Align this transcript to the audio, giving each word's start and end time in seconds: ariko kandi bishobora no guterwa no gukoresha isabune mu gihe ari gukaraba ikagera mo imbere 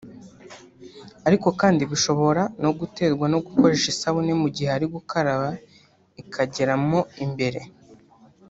ariko 1.27 1.47
kandi 1.61 1.81
bishobora 1.91 2.41
no 2.63 2.71
guterwa 2.79 3.25
no 3.33 3.39
gukoresha 3.45 3.87
isabune 3.93 4.33
mu 4.41 4.47
gihe 4.55 4.69
ari 4.77 4.85
gukaraba 4.95 5.49
ikagera 6.21 6.73
mo 6.87 7.01
imbere 7.25 7.61